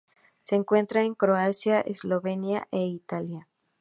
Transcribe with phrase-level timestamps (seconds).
[0.41, 3.47] Se encuentra en Croacia, Eslovenia e Italia.